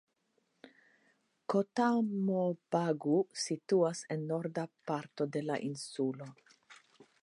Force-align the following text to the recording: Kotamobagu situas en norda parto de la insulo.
Kotamobagu 1.53 3.21
situas 3.45 4.05
en 4.17 4.27
norda 4.35 4.67
parto 4.91 5.33
de 5.37 5.49
la 5.49 5.65
insulo. 5.73 6.35